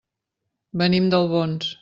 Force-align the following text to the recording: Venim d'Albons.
Venim 0.83 1.13
d'Albons. 1.15 1.73